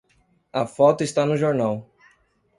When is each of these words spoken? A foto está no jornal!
A 0.61 0.63
foto 0.75 1.01
está 1.03 1.23
no 1.27 1.37
jornal! 1.43 1.75